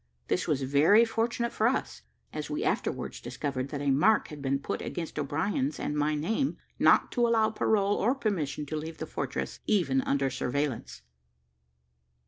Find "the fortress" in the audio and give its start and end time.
8.97-9.59